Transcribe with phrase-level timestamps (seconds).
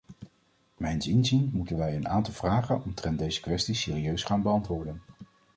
[0.77, 5.01] Mijns inziens moeten wij een aantal vragen omtrent deze kwestie serieus gaan beantwoorden.